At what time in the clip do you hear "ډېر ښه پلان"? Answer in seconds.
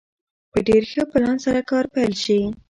0.67-1.37